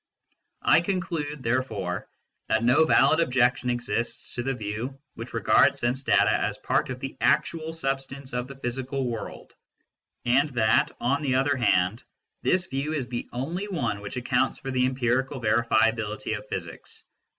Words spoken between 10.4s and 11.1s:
that,